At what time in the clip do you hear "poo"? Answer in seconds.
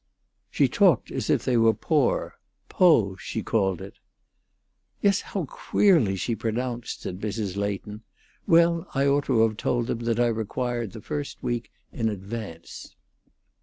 2.69-3.17